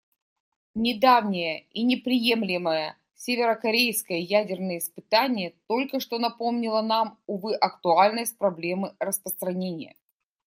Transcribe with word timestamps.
Недавнее 0.73 1.65
и 1.73 1.83
неприемлемое 1.83 2.97
северокорейское 3.13 4.17
ядерное 4.17 4.79
испытание 4.79 5.53
только 5.67 5.99
что 5.99 6.17
напомнило 6.17 6.81
нам, 6.81 7.19
увы, 7.27 7.53
актуальность 7.53 8.35
проблемы 8.39 8.95
распространения. 8.97 9.95